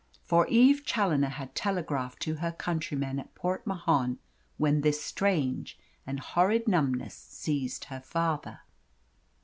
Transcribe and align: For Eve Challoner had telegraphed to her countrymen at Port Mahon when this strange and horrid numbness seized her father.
For 0.23 0.47
Eve 0.47 0.83
Challoner 0.83 1.29
had 1.29 1.53
telegraphed 1.53 2.19
to 2.23 2.37
her 2.37 2.51
countrymen 2.51 3.19
at 3.19 3.35
Port 3.35 3.67
Mahon 3.67 4.17
when 4.57 4.81
this 4.81 4.99
strange 4.99 5.77
and 6.07 6.19
horrid 6.19 6.67
numbness 6.67 7.13
seized 7.13 7.85
her 7.85 7.99
father. 8.01 8.61